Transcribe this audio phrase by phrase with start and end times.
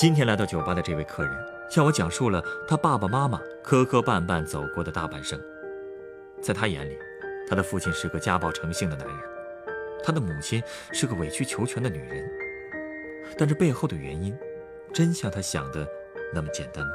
[0.00, 1.30] 今天来到酒吧的这位客人，
[1.68, 5.38] 向我讲述了他爸爸妈妈磕磕绊绊走过的大半生。
[6.40, 6.96] 在他眼里，
[7.46, 9.16] 他的父亲是个家暴成性的男人，
[10.02, 12.26] 他的母亲是个委曲求全的女人。
[13.36, 14.34] 但这背后的原因，
[14.90, 15.86] 真像他想的
[16.32, 16.92] 那么简单吗？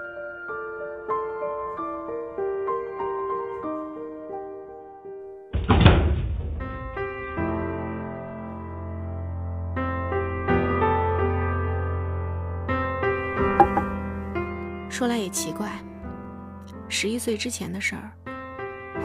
[15.35, 15.70] 奇怪，
[16.88, 18.09] 十一岁之前的事儿，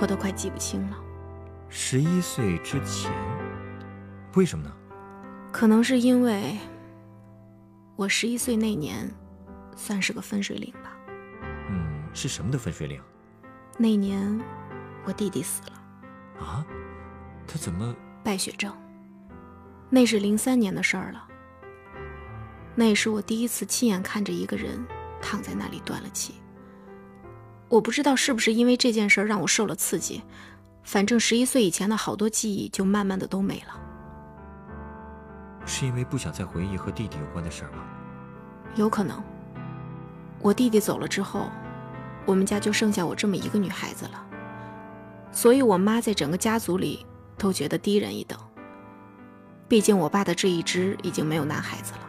[0.00, 0.97] 我都快记不清了。
[1.69, 3.11] 十一岁之前，
[4.36, 4.73] 为什么呢？
[5.51, 6.56] 可能是因为
[7.97, 9.12] 我十一岁那年，
[9.75, 10.97] 算是个分水岭吧。
[11.69, 13.03] 嗯，是什么的分水岭？
[13.77, 14.41] 那年
[15.05, 16.64] 我弟弟死了，啊？
[17.45, 17.92] 他怎么？
[18.23, 18.73] 败血症。
[19.89, 21.27] 那是零三年的事儿了。
[22.77, 24.78] 那也是我第一次亲眼看着一个人
[25.21, 26.35] 躺在那里断了气。
[27.69, 30.23] 我不知道是不是因为这件事让我受了刺激，
[30.83, 33.81] 反正十一岁以前的好多记忆就慢慢的都没了。
[35.67, 37.85] 是因为不想再回忆和弟弟有关的事儿吗？
[38.75, 39.23] 有可能。
[40.41, 41.48] 我弟弟走了之后，
[42.25, 44.27] 我们家就剩下我这么一个女孩子了，
[45.31, 48.39] 所以我妈在整个家族里都觉得低人一等。
[49.69, 52.01] 毕竟我爸的这一支已经没有男孩子了。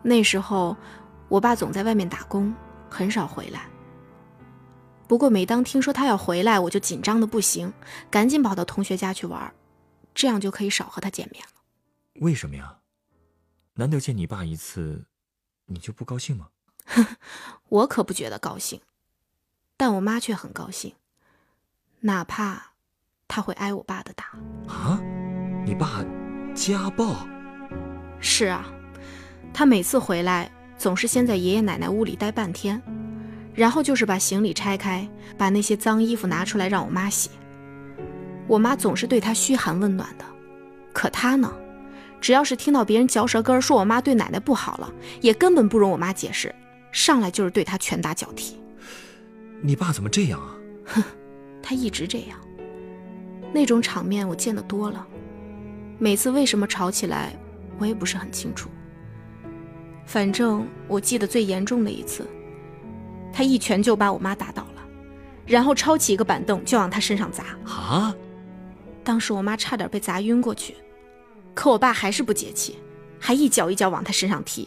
[0.00, 0.74] 那时候，
[1.28, 2.54] 我爸总在外面打工，
[2.88, 3.68] 很少回来。
[5.06, 7.72] 不过每当听说他要回来，我就紧张的不行，
[8.10, 9.54] 赶紧跑到同学家去玩，
[10.14, 11.62] 这样就可以少和他见面了。
[12.20, 12.78] 为什么呀？
[13.74, 15.06] 难得见你爸一次，
[15.66, 16.48] 你就不高兴吗？
[17.68, 18.80] 我可不觉得高兴，
[19.76, 20.94] 但我妈却很高兴，
[22.00, 22.72] 哪怕
[23.26, 24.32] 她会挨我爸的打。
[24.66, 25.00] 啊？
[25.64, 26.02] 你爸
[26.54, 27.26] 家暴？
[28.20, 28.66] 是啊，
[29.52, 32.80] 他每次回来总是先在爷爷奶奶屋里待半天，
[33.52, 35.06] 然后就是把行李拆开，
[35.36, 37.30] 把那些脏衣服拿出来让我妈洗。
[38.46, 40.24] 我妈总是对他嘘寒问暖的，
[40.92, 41.52] 可他呢，
[42.20, 44.90] 只要是听到别人嚼舌根说我妈对奶奶不好了，
[45.20, 46.54] 也根本不容我妈解释，
[46.92, 48.56] 上来就是对他拳打脚踢。
[49.60, 50.54] 你爸怎么这样啊？
[50.84, 51.02] 哼，
[51.60, 52.38] 他一直这样，
[53.52, 55.04] 那种场面我见得多了。
[55.98, 57.36] 每次为什么吵起来，
[57.78, 58.70] 我也不是很清楚。
[60.08, 62.26] 反正我记得最严重的一次，
[63.30, 64.82] 他一拳就把我妈打倒了，
[65.44, 67.44] 然后抄起一个板凳就往她身上砸。
[67.70, 68.16] 啊！
[69.04, 70.74] 当时我妈差点被砸晕过去，
[71.52, 72.78] 可我爸还是不解气，
[73.20, 74.66] 还一脚一脚往她身上踢，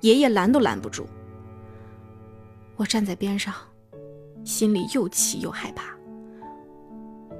[0.00, 1.06] 爷爷拦都拦不住。
[2.74, 3.54] 我站在边上，
[4.44, 5.94] 心里又气又害怕。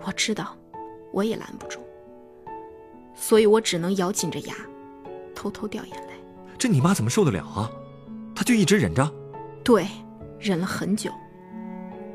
[0.06, 0.56] 我知道，
[1.12, 1.81] 我也拦不住。
[3.16, 4.54] 所以我只能咬紧着牙，
[5.34, 6.11] 偷偷掉眼泪。
[6.62, 7.68] 这你妈怎么受得了啊？
[8.36, 9.12] 她就一直忍着。
[9.64, 9.84] 对，
[10.38, 11.10] 忍了很久。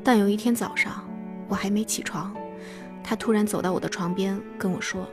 [0.02, 1.06] 但有一天早上，
[1.48, 2.34] 我还没起床，
[3.04, 5.06] 她突然走到我的床边跟我说：“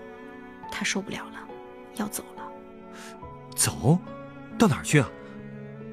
[0.72, 1.40] 她受不了了，
[1.98, 2.44] 要走了。”
[3.58, 4.00] 走？
[4.58, 5.10] 到哪儿去啊？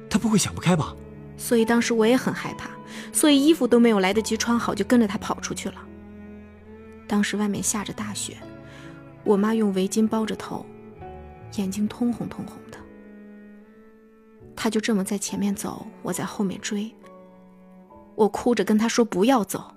[0.09, 0.95] 她不会想不开吧？
[1.35, 2.69] 所以当时我也很害怕，
[3.11, 5.75] 所以衣服都没有来得及穿好，就跟着她跑出去了。
[7.09, 8.37] 当时外面下着大雪。
[9.25, 10.65] 我妈用围巾包着头，
[11.57, 12.55] 眼睛通红通红
[14.55, 14.61] 的。
[14.61, 16.93] 她就这么在前面走，我在后面追。
[18.15, 19.75] 我哭着跟他说不要走。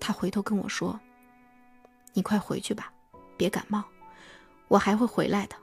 [0.00, 1.00] 他回头跟我说
[2.14, 2.92] ：“你快回去吧，
[3.36, 3.82] 别感冒，
[4.68, 5.56] 我还会回来的。”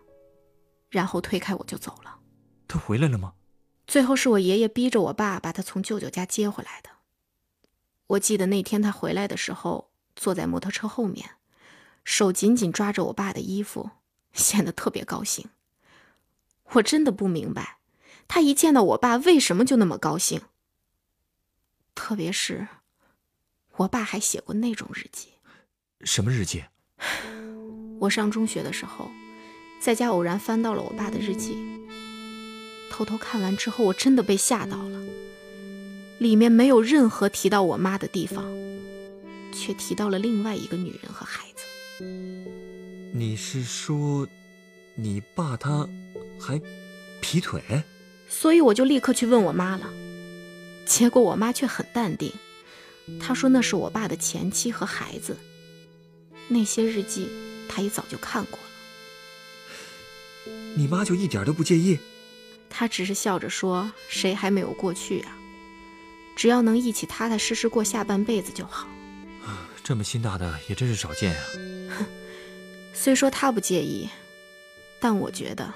[0.90, 2.20] 然后推开我就走了。
[2.68, 3.34] 他回来了吗？
[3.88, 6.90] 最后是我爷爷逼着我爸把他从舅舅家接回来的。
[8.08, 11.30] 我记得那天他回来的时候，坐在摩托车后面。
[12.04, 13.92] 手紧紧抓着我爸的衣服，
[14.34, 15.48] 显得特别高兴。
[16.74, 17.78] 我真的不明白，
[18.28, 20.42] 他一见到我爸为什么就那么高兴。
[21.94, 22.68] 特别是，
[23.78, 25.30] 我爸还写过那种日记。
[26.02, 26.64] 什么日记？
[28.00, 29.12] 我上中学的时候，
[29.80, 31.58] 在家偶然翻到了我爸的日记。
[32.90, 35.02] 偷偷看完之后，我真的被吓到了。
[36.20, 38.46] 里面没有任何提到我妈的地方，
[39.52, 42.04] 却提到了另外一个女人和孩子。
[43.14, 44.28] 你是说，
[44.96, 45.88] 你爸他
[46.42, 46.60] 还
[47.22, 47.62] 劈腿？
[48.28, 49.88] 所以我就立刻去问我妈了。
[50.86, 52.34] 结果我妈却很淡定，
[53.20, 55.38] 她说那是我爸的前妻和孩子，
[56.48, 57.30] 那些日记
[57.70, 58.66] 她也早就看过了。
[60.76, 62.00] 你妈就一点都不介意？
[62.70, 65.38] 她只是笑着说：“谁还没有过去啊？
[66.36, 68.88] 只要能一起踏踏实实过下半辈子就好。”
[69.84, 71.44] 这么心大的也真是少见啊。
[71.98, 72.06] 哼，
[72.94, 74.10] 虽说她不介意，
[75.00, 75.74] 但我觉得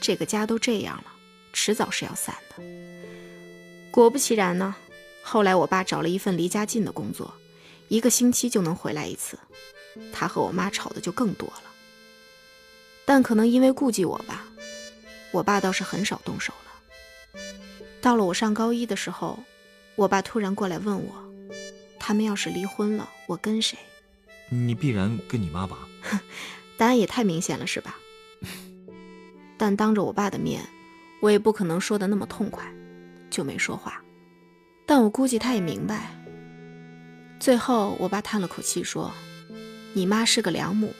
[0.00, 1.12] 这个家都这样了，
[1.52, 2.62] 迟早是要散的。
[3.90, 4.74] 果不其然呢，
[5.22, 7.34] 后来我爸找了一份离家近的工作，
[7.88, 9.38] 一个星期就能回来一次，
[10.12, 11.62] 他和我妈吵的就更多了。
[13.04, 14.46] 但可能因为顾忌我吧，
[15.32, 17.40] 我爸倒是很少动手了。
[18.00, 19.42] 到了我上高一的时候，
[19.94, 21.14] 我爸突然过来问我，
[21.98, 23.78] 他们要是离婚了，我跟谁？
[24.50, 25.78] 你必然跟你妈吧？
[26.76, 27.96] 答案也太明显了，是吧？
[29.56, 30.62] 但当着我爸的面，
[31.20, 32.64] 我也不可能说的那么痛快，
[33.30, 34.02] 就没说话。
[34.84, 36.14] 但我估计他也明白。
[37.40, 39.12] 最后，我爸叹了口气说
[39.94, 40.94] ：“你妈是个良母。”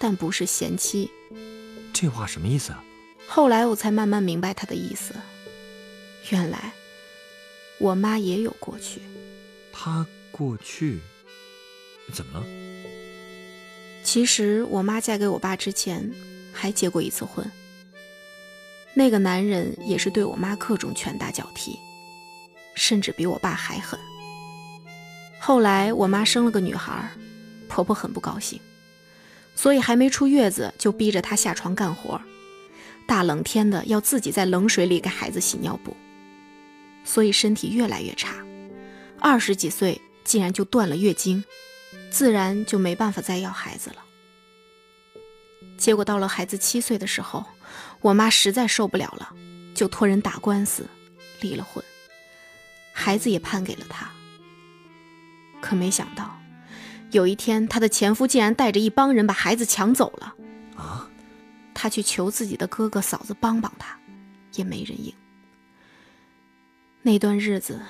[0.00, 1.10] 但不是贤妻，
[1.92, 2.84] 这话什么意思啊？
[3.26, 5.12] 后来我才慢慢明白他的意思。
[6.30, 6.72] 原来
[7.78, 9.00] 我妈也有过去。
[9.72, 11.00] 她过去
[12.12, 12.46] 怎么了？
[14.04, 16.08] 其实我妈嫁给我爸之前
[16.58, 17.48] 还结过一次婚。
[18.94, 21.78] 那个男人也是对我妈各种拳打脚踢，
[22.74, 23.98] 甚至比我爸还狠。
[25.38, 27.08] 后来我妈生了个女孩，
[27.68, 28.60] 婆婆很不高兴。
[29.54, 32.20] 所以还没出月子，就逼着她下床干活，
[33.06, 35.96] 大冷天的要自己在冷水里给孩子洗尿布，
[37.04, 38.36] 所以身体越来越差。
[39.18, 41.42] 二十几岁竟然就断了月经，
[42.08, 43.96] 自然就没办法再要孩子了。
[45.76, 47.44] 结果到了孩子七岁的时候，
[48.00, 49.34] 我妈实在受不了了，
[49.74, 50.88] 就托人打官司，
[51.40, 51.84] 离了婚，
[52.92, 54.10] 孩子也判给了她。
[55.60, 56.34] 可没想到。
[57.10, 60.34] 有一天，她的前夫竟然带着一帮人把孩子抢走了。
[60.76, 61.08] 啊！
[61.72, 63.98] 她去求自己的哥哥嫂子帮帮她，
[64.54, 65.10] 也没人应。
[67.00, 67.80] 那段日子，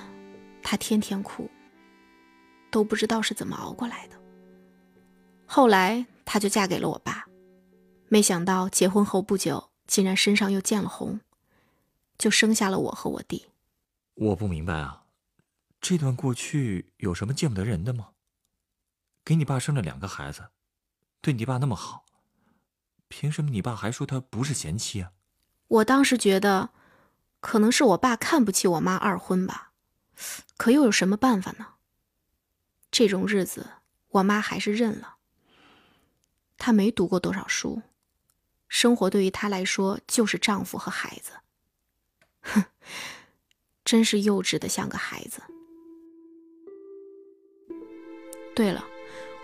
[0.63, 1.51] 她天天哭，
[2.71, 4.15] 都不知道是怎么熬过来的。
[5.45, 7.25] 后来，她就嫁给了我爸，
[8.09, 11.19] 没想到结婚后不久，竟然身上又见了红，
[12.17, 13.45] 就生下了我和我弟。
[14.15, 15.03] 我不明白啊，
[15.79, 18.09] 这段过去有什么见不得人的吗？
[19.23, 20.49] 给你爸生了两个孩子，
[21.21, 22.03] 对你爸那么好，
[23.07, 25.11] 凭什么你爸还说他不是贤妻啊？
[25.67, 26.71] 我当时觉得，
[27.39, 29.71] 可能是我爸看不起我妈二婚吧，
[30.57, 31.75] 可又有什么办法呢？
[32.89, 33.69] 这种日子，
[34.07, 35.17] 我妈还是认了。
[36.57, 37.83] 她没读过多少书，
[38.69, 41.31] 生活对于她来说就是丈夫和孩子。
[42.41, 42.63] 哼，
[43.83, 45.41] 真是幼稚的像个孩子。
[48.55, 48.85] 对了。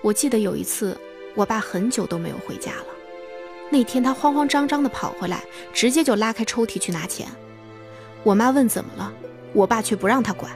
[0.02, 0.96] 我记得有一次，
[1.34, 2.86] 我爸很久都没有回家了。
[3.72, 5.44] 那天他慌慌张张地跑回来，
[5.74, 7.28] 直接就拉开抽屉去拿钱。
[8.22, 9.12] 我妈问怎么了，
[9.52, 10.56] 我爸却不让他管。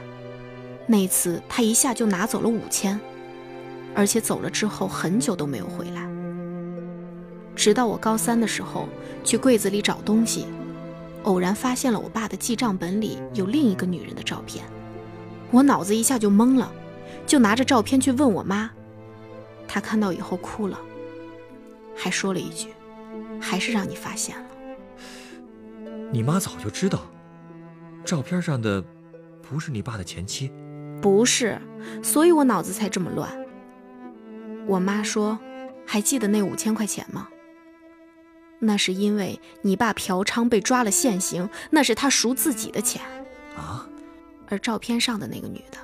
[0.86, 3.00] 那次他一下就拿走了五千，
[3.92, 6.08] 而且走了之后很久都没有回来。
[7.60, 8.88] 直到我高三的时候
[9.22, 10.46] 去柜子里找东西，
[11.24, 14.64] 偶然发现了我爸的记账本里有另一个女人的照片，
[15.50, 16.72] 我脑子一下就懵了，
[17.26, 18.70] 就拿着照片去问我妈。
[19.68, 20.80] 她看到以后哭了，
[21.94, 22.68] 还说了一句
[23.38, 24.46] ：“还是让你发现了。”
[26.10, 27.00] 你妈早就知道，
[28.06, 28.82] 照片上的
[29.42, 30.50] 不是你爸的前妻，
[31.02, 31.60] 不是，
[32.02, 33.30] 所以我脑子才这么乱。
[34.66, 35.38] 我妈说
[35.86, 37.28] ：“还记得那五千块钱吗？
[38.60, 43.02] 那是因为你爸嫖娼被抓了现行，那是他赎自己的钱
[43.56, 43.88] 啊。
[44.48, 45.78] 而照片上的那个女的，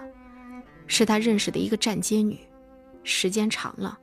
[0.86, 2.38] 是他认识的一个站街女。”
[3.02, 3.98] 时间长了，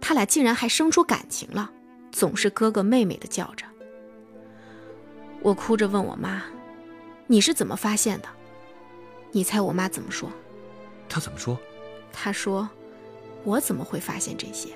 [0.00, 1.70] 他俩竟然还生出感情了，
[2.10, 3.66] 总是哥哥妹妹的叫着。
[5.40, 6.42] 我哭着问我妈
[7.28, 8.28] ：“你是怎么发现的？”
[9.30, 10.32] 你猜我妈怎么说？
[11.08, 11.58] 她怎么说？
[12.10, 12.68] 她说
[13.44, 14.70] ：“我怎么会发现这些？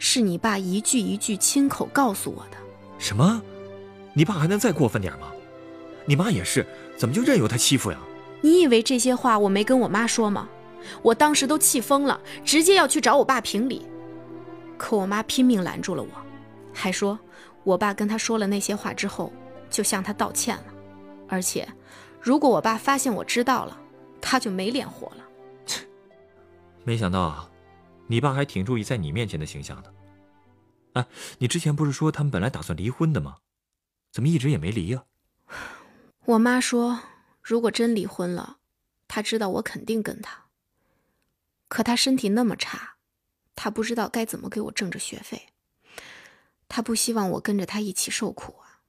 [0.00, 2.56] 是你爸一句一句亲口告诉我的。”
[2.98, 3.40] 什么？
[4.12, 5.28] 你爸还能再过分点吗？
[6.04, 6.66] 你妈也是，
[6.96, 7.98] 怎么就任由他欺负呀？
[8.40, 10.48] 你以为这些话我没跟我妈说吗？
[11.02, 13.86] 我当时都气疯了，直接要去找我爸评理，
[14.78, 16.08] 可我妈拼命拦住了我，
[16.72, 17.16] 还说
[17.62, 19.30] 我爸跟他说了那些话之后，
[19.68, 20.64] 就向他道歉了，
[21.28, 21.68] 而且
[22.18, 23.78] 如果我爸发现我知道了，
[24.20, 25.24] 他就没脸活了。
[25.66, 25.84] 切，
[26.82, 27.48] 没想到啊，
[28.10, 29.94] 你爸还挺注意在你面前的形象的。
[30.94, 31.06] 哎，
[31.38, 33.38] 你之前不是说他们本来打算离婚的吗？
[34.10, 35.04] 怎么一直也没离呀？
[36.24, 37.02] 我妈说，
[37.40, 38.58] 如果真离婚了，
[39.06, 40.46] 她知道我肯定跟他。
[41.68, 42.96] 可她身体那么差，
[43.54, 45.50] 她不知道该怎么给我挣着学费。
[46.66, 48.82] 她不希望我跟着她一起受苦啊！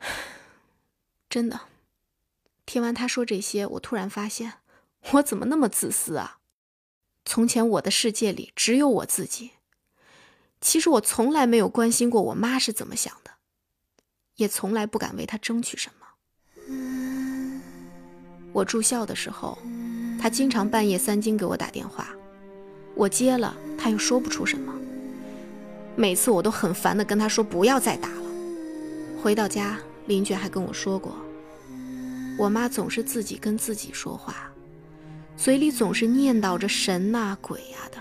[1.30, 1.60] 真的，
[2.64, 4.54] 听完她说这些，我突然发现，
[5.12, 6.40] 我怎么那么自私啊？
[7.26, 9.50] 从前我的世界里只有我自己，
[10.60, 13.32] 其实我从来没有关心过我妈是怎么想的。
[14.36, 16.06] 也从来不敢为她争取什么。
[18.52, 19.58] 我住校的时候，
[20.20, 22.14] 她经常半夜三更给我打电话，
[22.94, 24.72] 我接了，她又说不出什么。
[25.96, 28.30] 每次我都很烦的跟她说不要再打了。
[29.20, 31.16] 回到家，邻居还跟我说过，
[32.38, 34.48] 我妈总是自己跟自己说话，
[35.36, 37.98] 嘴里总是念叨着神呐鬼呀的。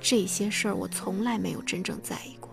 [0.00, 2.50] 这些事儿我从来没有真正在意过。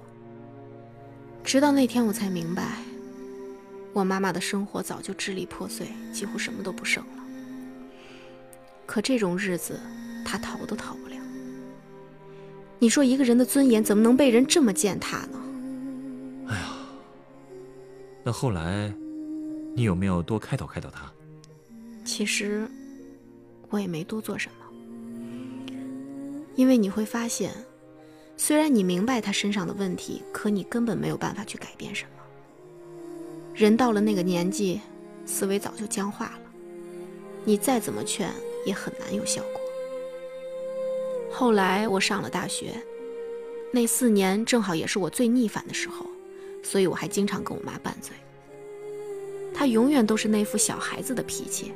[1.44, 2.78] 直到那天，我才明白，
[3.94, 7.24] 我妈妈的生活早就支离破碎，几乎什么都不剩了。
[8.86, 9.80] 可这种日子，
[10.26, 11.16] 她逃都逃不了。
[12.78, 15.42] 你说一个人的尊严怎么能被人这么践踏呢？
[16.48, 16.70] 哎呀，
[18.24, 18.94] 那后来，
[19.76, 21.12] 你有没有多开导开导她？
[22.06, 22.68] 其实，
[23.70, 24.66] 我也没多做什么，
[26.56, 27.52] 因为你会发现。
[28.42, 32.10] 虽然你明白他身上的问题，可你根本没有办法去改变什么。
[33.54, 34.80] 人到了那个年纪，
[35.26, 36.42] 思维早就僵化了，
[37.44, 38.32] 你再怎么劝
[38.66, 39.62] 也很难有效果。
[41.30, 42.82] 后来我上了大学，
[43.74, 46.06] 那四年正好也是我最逆反的时候，
[46.64, 48.16] 所以我还经常跟我妈拌嘴。
[49.54, 51.74] 她永远都是那副小孩子的脾气，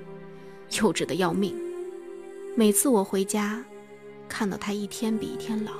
[0.81, 1.53] 幼稚的要命。
[2.55, 3.63] 每次我回家，
[4.29, 5.71] 看到他一天比一天老。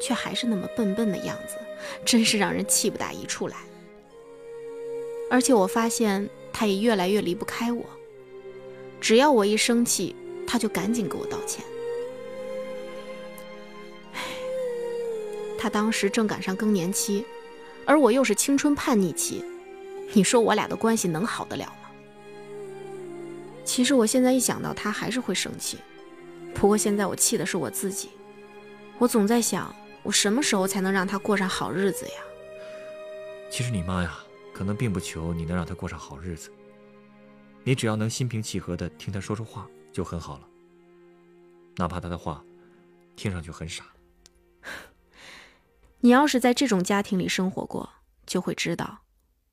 [0.00, 1.56] 却还是那么笨笨的样子，
[2.04, 3.56] 真是让人气不打一处来。
[5.28, 7.84] 而且我发现他也越来越离不开我，
[9.00, 10.14] 只要我一生气，
[10.46, 11.64] 他就赶紧给我道歉。
[14.12, 14.20] 唉，
[15.58, 17.26] 他当时正赶上更年期，
[17.84, 19.44] 而我又是青春叛逆期，
[20.12, 21.87] 你说我俩的关系能好得了吗？
[23.68, 25.76] 其实我现在一想到他，还是会生气。
[26.54, 28.08] 不过现在我气的是我自己，
[28.98, 29.72] 我总在想。
[30.04, 32.14] 我什么时候才能让他过上好日子呀？
[33.50, 34.18] 其实你妈呀，
[34.54, 36.50] 可能并不求你能让她过上好日子，
[37.62, 40.48] 你只要能心平气和的听她说说话就很好了。
[41.76, 42.42] 哪怕他的话
[43.16, 43.84] 听上去很傻。
[46.00, 47.90] 你要是在这种家庭里生活过，
[48.24, 49.00] 就会知道，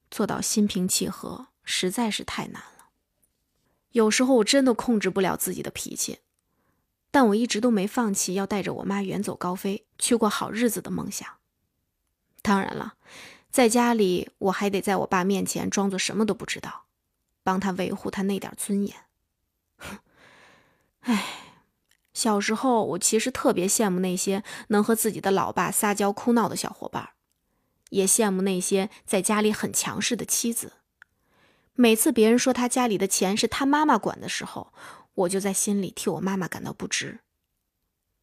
[0.10, 2.75] 做到心平气和实在是太难了。
[3.96, 6.20] 有时候我真的控制不了自己的脾气。
[7.12, 11.26] 但我一直都没放弃要带着我妈远走高飞，去过好日子的梦想。
[12.42, 12.96] 当然了，
[13.50, 16.88] 在家里我还得在我爸面前装作什么都不知道，
[17.42, 18.98] 帮他维护他那点尊严。
[21.00, 21.26] 唉，
[22.14, 27.12] 小时候我其实特别羡慕那些能和自己的老爸撒娇哭闹的小伙伴，
[27.92, 30.74] 也羡慕那些在家里很强势的妻子。
[31.76, 34.74] 每次别人说他家里的钱是他妈妈管的时候，
[35.14, 37.20] 我就在心里替我妈妈感到不值，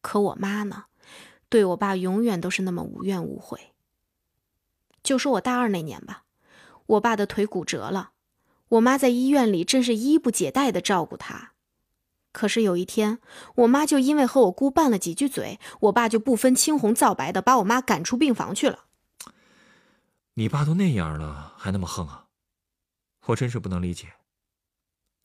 [0.01, 0.85] 可我妈呢，
[1.49, 3.73] 对我爸永远都是那么无怨无悔。
[5.03, 6.23] 就说我大二那年吧，
[6.87, 8.11] 我爸的腿骨折了，
[8.69, 11.51] 我妈在医院里真是衣不解带的照顾他。
[12.31, 13.19] 可是有一天，
[13.55, 18.85] 我妈就因为和我姑拌了几句嘴，我爸就不分青红皂白的把我妈赶出病房去了。
[20.33, 22.22] 你爸都那样了，还那么横啊！
[23.25, 24.07] 我真是不能理解，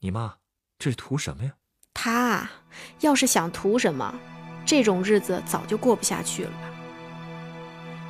[0.01, 0.37] 你妈
[0.79, 1.53] 这是图什么呀？
[1.95, 2.49] 他
[3.01, 4.15] 要是想图什么，
[4.65, 6.59] 这种日子早就过不下去了吧。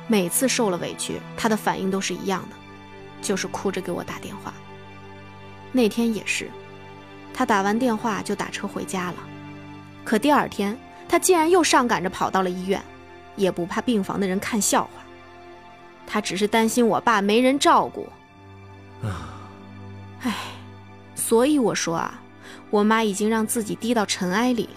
[0.07, 2.55] 每次受了委屈，她的反应都是一样的，
[3.21, 4.53] 就是哭着给我打电话。
[5.71, 6.49] 那天也是，
[7.33, 9.17] 她打完电话就打车回家了。
[10.05, 10.77] 可第二天，
[11.07, 12.83] 她竟然又上赶着跑到了医院，
[13.35, 14.91] 也不怕病房的人看笑话。
[16.05, 18.07] 她只是担心我爸没人照顾。
[19.03, 19.38] 啊，
[20.21, 20.35] 唉，
[21.15, 22.21] 所以我说啊。
[22.71, 24.75] 我妈已经让自己低到尘埃里了，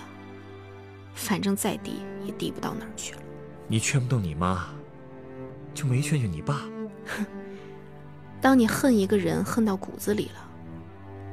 [1.15, 3.21] 反正再低也低不到哪儿去了。
[3.69, 4.67] 你劝不动你妈，
[5.75, 6.63] 就没劝劝你爸？
[7.07, 7.27] 哼，
[8.41, 10.41] 当你恨一个人恨到骨子里了，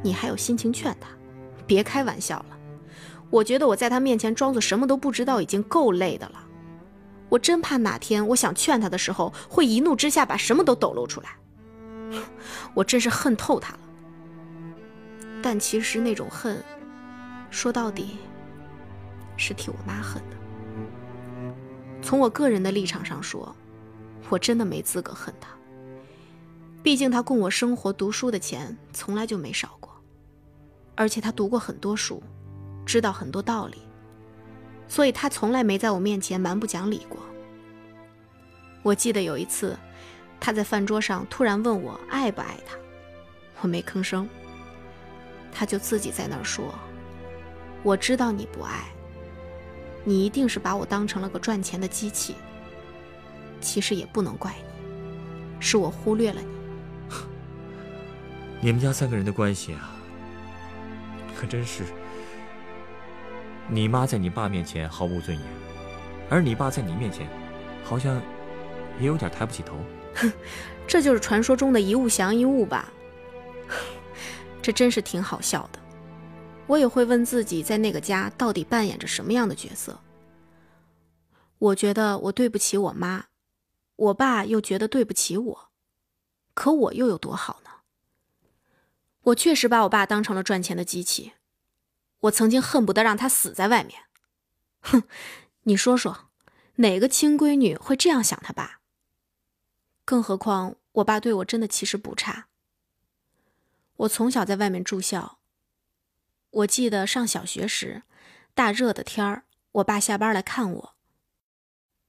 [0.04, 1.08] 你还有心情劝他？
[1.66, 2.58] 别开玩笑了，
[3.30, 6.44] 我觉得我在他面前装作什么都不知道已经够累的了。
[7.30, 11.30] 我真怕哪天我想劝他的时候，会一怒之下把什么都抖露出来。
[12.76, 13.80] 我真是恨透他了。
[15.42, 16.64] 但其实那种恨，
[17.50, 18.18] 说到底，
[19.38, 20.38] 是替我妈恨的。
[22.02, 23.56] 从我个人的立场上说，
[24.30, 25.50] 我真的没资格恨她。
[26.82, 29.94] 毕竟他供我生活、读书的钱从来就没少过，
[30.96, 32.24] 而且他读过很多书，
[32.86, 33.80] 知道很多道理，
[34.88, 37.20] 所以他从来没在我面前蛮不讲理过。
[38.82, 39.78] 我记得有一次，
[40.40, 42.78] 他在饭桌上突然问我爱不爱他，
[43.62, 44.28] 我没吭声，
[45.60, 46.74] 他就自己在那儿说
[47.84, 48.86] ：“我知道你不爱。”
[50.06, 52.36] 你一定是把我当成了个赚钱的机器。
[53.60, 54.64] 其实也不能怪你，
[55.60, 56.48] 是我忽略了你。
[58.62, 59.92] 你们家三个人的关系啊，
[61.36, 61.84] 可真是……
[63.68, 65.46] 你妈在你爸面前毫无尊严，
[66.30, 67.28] 而你爸在你面前，
[67.84, 68.16] 好像
[68.98, 69.76] 也有点抬不起头。
[70.16, 70.32] 哼，
[70.88, 72.94] 这就是传说中的一物降一物吧？
[74.62, 75.80] 这真是挺好笑的。
[76.68, 80.00] 我也会问自己，在那个家到底扮演着什么样的角色？
[81.58, 83.26] 我觉得我对不起我妈，
[83.96, 85.70] 我爸又觉得对不起我，
[86.54, 87.70] 可我又有多好呢？
[89.24, 91.34] 我确实把我爸当成了赚钱的机器，
[92.20, 94.04] 我曾经恨不得让他死在外面。
[94.82, 95.04] 哼，
[95.64, 96.30] 你说说，
[96.76, 98.82] 哪个亲闺女会这样想他爸？
[100.06, 102.49] 更何况我爸对我真的其实不差。
[104.00, 105.40] 我从小在外面住校。
[106.52, 108.04] 我记得上小学时，
[108.54, 110.96] 大热的天儿，我爸下班来看我。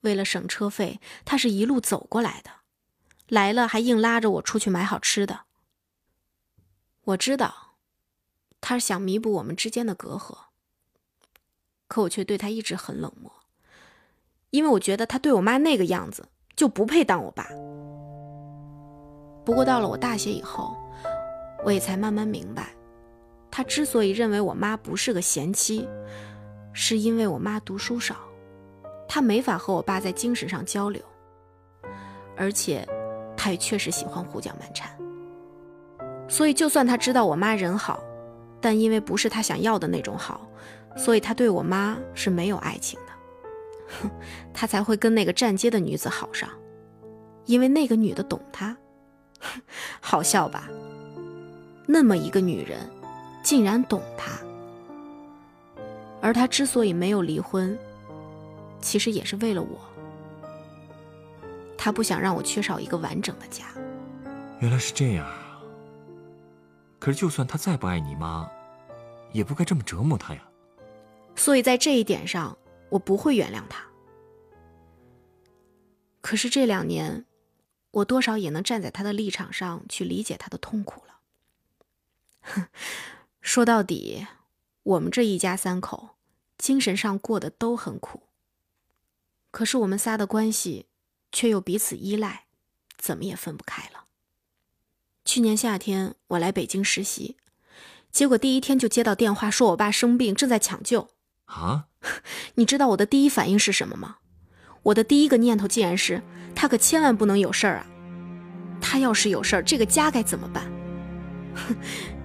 [0.02, 2.50] 为了省车费，他是一路走过来的，
[3.28, 5.40] 来了还硬拉着我出去买好吃的。
[7.02, 7.75] 我知道，
[8.61, 10.37] 他是想弥补我们之间的隔阂，
[11.88, 13.32] 可我却对他一直很冷漠，
[14.50, 17.49] 因为我觉得他对我妈那个样子就不配当我爸。
[19.44, 20.76] 不过到了我大学以后，
[21.64, 22.69] 我也才慢慢明白。
[23.50, 25.88] 他之所以认为我妈不是个贤妻，
[26.73, 28.17] 是因为我妈读书少，
[29.09, 31.02] 他没法和我爸在精神上交流，
[32.37, 32.87] 而且
[33.37, 34.90] 他也确实喜欢胡搅蛮缠。
[36.29, 38.01] 所以，就算他知道我妈人好，
[38.61, 40.49] 但因为不是他想要的那种好，
[40.96, 43.12] 所以他对我妈是没有爱情的。
[44.01, 44.11] 哼，
[44.55, 46.49] 他才会跟那个站街的女子好上，
[47.46, 48.77] 因为那个女的懂他。
[50.01, 50.68] 好笑吧？
[51.90, 52.88] 那么一个女人。
[53.42, 54.38] 竟然懂他，
[56.20, 57.76] 而他之所以没有离婚，
[58.83, 59.81] 其实也是为了我。
[61.79, 63.64] 他不想让我缺少一个完整的家。
[64.61, 65.59] 原来是这样啊！
[66.98, 68.46] 可是，就算他再不爱你妈，
[69.33, 70.42] 也不该这么折磨他呀。
[71.35, 72.57] 所以在这一点上，
[72.90, 73.83] 我不会原谅他。
[76.20, 77.24] 可是这两年，
[77.90, 81.19] 我多少也能站在他的立场上去理解他的痛苦了。
[82.40, 82.66] 哼。
[83.40, 84.26] 说到底，
[84.83, 86.11] 我们这一家三口
[86.59, 88.22] 精神上过得都很苦。
[89.50, 90.87] 可是我们仨的关系
[91.33, 92.44] 却又彼此依赖，
[92.96, 94.05] 怎么也分不开了。
[95.24, 97.37] 去年夏天我来北京实习，
[98.12, 101.09] 结果第一天就接到电话，说我爸生病，正在抢救。
[101.46, 101.87] 啊！
[102.55, 104.18] 你知道我的第一反应是什么吗？
[104.83, 106.22] 我的第一个念头竟然是
[106.55, 107.87] 他可千万不能有事儿啊！
[108.81, 110.70] 他要是有事儿，这个家该怎么办？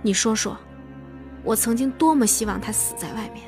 [0.05, 0.55] 哼，你说说。
[1.43, 3.43] 我曾经多么希望他死在外面，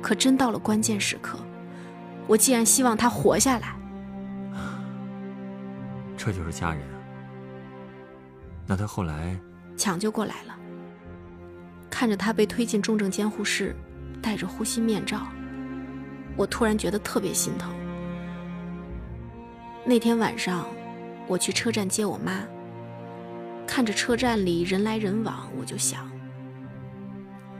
[0.00, 1.38] 可真到了关键时刻，
[2.26, 3.76] 我竟然希望他活下来，
[6.16, 6.96] 这就是家人啊。
[8.66, 9.38] 那他后来
[9.76, 10.56] 抢救过来了，
[11.90, 13.76] 看着他被推进重症监护室，
[14.22, 15.26] 戴着呼吸面罩，
[16.36, 17.70] 我突然觉得特别心疼。
[19.84, 20.64] 那天晚上，
[21.26, 22.40] 我去车站接我妈，
[23.66, 26.10] 看着车站里人来人往，我就想。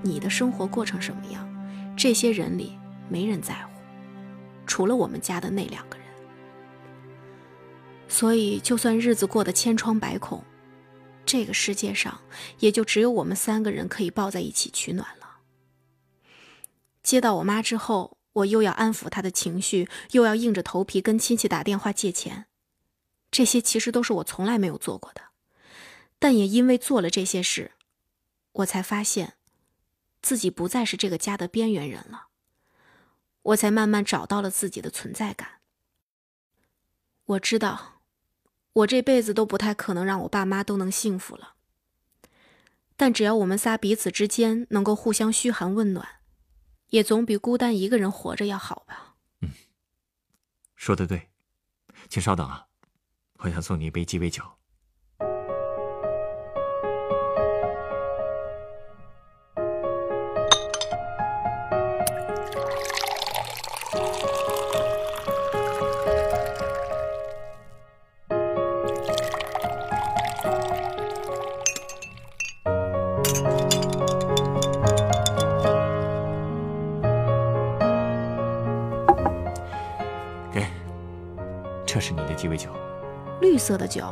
[0.03, 1.49] 你的生活过成什么样？
[1.97, 3.81] 这些人里没人在乎，
[4.67, 6.07] 除了我们家的那两个人。
[8.09, 10.45] 所以，就算日子过得千疮百孔，
[11.25, 12.21] 这个世界上
[12.59, 15.39] 也就只有我们三个人可以抱在一起取暖了。
[17.03, 22.47] 接到我妈之后，我又要安抚她的情绪，又要硬着头皮跟亲戚打电话借钱，
[23.31, 25.23] 这些其实都是我从来没有做过的。
[26.19, 27.73] 但也因为做了这些事，
[28.53, 29.35] 我才发现。
[30.23, 32.29] 自己不再是这个家的边缘人了，
[33.43, 35.61] 我才慢慢找到了自己的存在感。
[37.27, 38.01] 我知道，
[38.73, 41.57] 我这辈子都不太可能让我爸妈都能幸福了，
[42.97, 46.09] 但只要我们仨彼此之间能够互相嘘寒问暖，
[46.89, 49.17] 也总比孤单一个人活着要好吧？
[49.43, 49.51] 嗯，
[50.75, 51.29] 说的对，
[52.09, 52.69] 请稍等啊，
[53.41, 54.43] 我想送你一杯鸡尾酒。
[82.45, 82.69] 鸡尾酒。
[83.41, 84.05] 绿色的酒，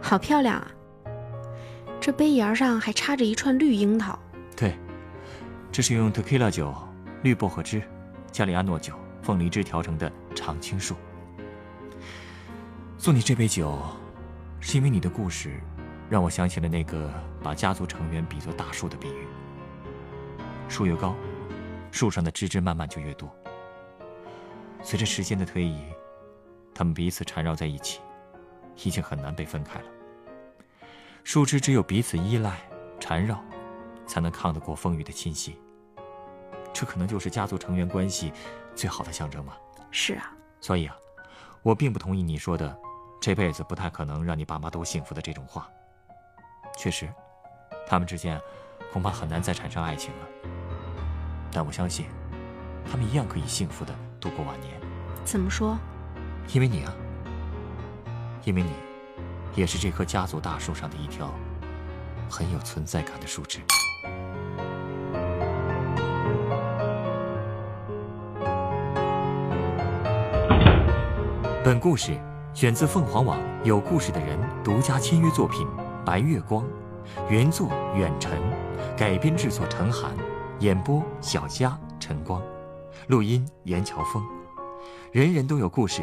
[0.00, 0.66] 好漂亮啊！
[2.00, 4.18] 这杯沿上还插着一串绿樱桃。
[4.56, 4.74] 对，
[5.70, 6.74] 这是用 tequila 酒、
[7.22, 7.82] 绿薄荷汁、
[8.32, 10.96] 加里亚诺酒、凤梨汁调成的常青树。
[12.96, 13.78] 送你这杯酒，
[14.58, 15.60] 是因为你的故事，
[16.08, 17.12] 让我想起了那个
[17.42, 19.26] 把家族成员比作大树的比喻。
[20.66, 21.14] 树越高，
[21.90, 23.30] 树上的枝枝蔓蔓就越多。
[24.82, 25.82] 随着时间的推移，
[26.78, 28.00] 它们彼此缠绕在一起，
[28.84, 29.86] 已经很难被分开了。
[31.24, 32.60] 树枝只有彼此依赖、
[33.00, 33.42] 缠绕，
[34.06, 35.58] 才能抗得过风雨的侵袭。
[36.74, 38.30] 这可能就是家族成员关系
[38.74, 39.56] 最好的象征吧？
[39.90, 40.30] 是啊。
[40.60, 40.94] 所以啊，
[41.62, 42.78] 我并不同意你说的
[43.22, 45.66] “这辈子不太可能让你爸妈都幸福”的这种话。
[46.76, 47.08] 确实，
[47.86, 48.38] 他们之间
[48.92, 50.26] 恐怕很难再产生爱情了。
[51.50, 52.04] 但我相信，
[52.84, 54.78] 他们一样可以幸福的度过晚年。
[55.24, 55.78] 怎么说？
[56.54, 56.94] 因为你啊，
[58.44, 58.70] 因为你，
[59.54, 61.30] 也是这棵家族大树上的一条
[62.30, 63.60] 很有存在感的树枝。
[71.64, 72.16] 本故事
[72.54, 75.66] 选自凤凰网有故事的人独家签约作品
[76.04, 76.62] 《白月光》，
[77.28, 78.40] 原作远尘，
[78.96, 80.14] 改编制作陈寒，
[80.60, 82.40] 演播小佳、陈光，
[83.08, 84.24] 录音严乔峰。
[85.10, 86.02] 人人都有故事，